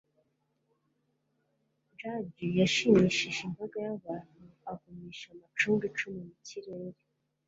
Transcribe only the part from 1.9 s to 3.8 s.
jugler yashimishije imbaga